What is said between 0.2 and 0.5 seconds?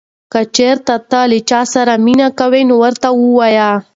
که